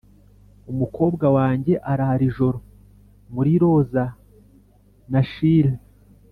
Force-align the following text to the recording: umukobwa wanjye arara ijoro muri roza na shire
umukobwa 0.71 1.25
wanjye 1.37 1.73
arara 1.91 2.23
ijoro 2.29 2.57
muri 3.33 3.51
roza 3.61 4.05
na 5.11 5.21
shire 5.31 5.73